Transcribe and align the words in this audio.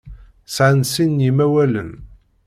Sɛan 0.55 0.81
sin 0.91 1.11
n 1.17 1.23
yimawalen. 1.25 1.91